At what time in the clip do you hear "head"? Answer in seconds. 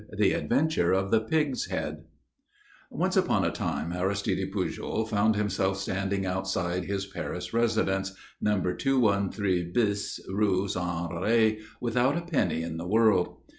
1.65-2.05